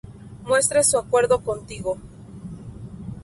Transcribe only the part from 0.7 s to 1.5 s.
su acuerdo